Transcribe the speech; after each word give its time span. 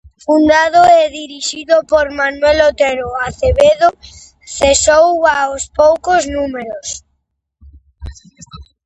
Fundado 0.25 0.81
e 0.99 1.01
dirixido 1.19 1.75
por 1.91 2.05
Manuel 2.19 2.59
Otero 2.69 3.07
Acevedo, 3.27 3.89
cesou 4.57 5.09
aos 5.39 5.63
poucos 5.79 6.21
números. 6.35 6.87